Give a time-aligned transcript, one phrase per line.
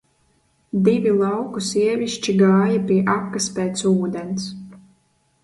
[0.85, 4.51] Divi lauku sievišķi gāja pie akas pēc ūdens.